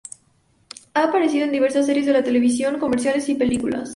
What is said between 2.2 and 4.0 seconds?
televisión, comerciales y películas.